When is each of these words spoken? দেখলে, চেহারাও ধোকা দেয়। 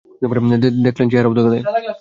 দেখলে, 0.85 1.03
চেহারাও 1.11 1.33
ধোকা 1.37 1.49
দেয়। 1.53 1.63